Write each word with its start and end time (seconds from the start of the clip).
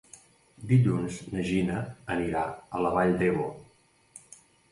Dilluns 0.69 1.17
na 1.33 1.43
Gina 1.49 1.83
anirà 2.15 2.41
a 2.79 2.83
la 2.85 2.93
Vall 2.97 3.13
d'Ebo. 3.23 3.47